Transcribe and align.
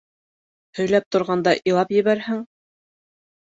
Һөйләп 0.79 1.05
торғанда, 1.17 1.55
илап 1.73 1.95
ебәрһәң? 1.99 2.43